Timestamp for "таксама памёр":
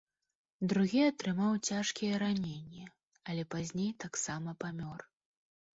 4.07-4.99